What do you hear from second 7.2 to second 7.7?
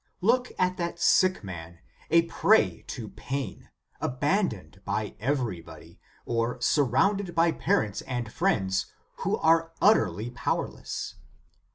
by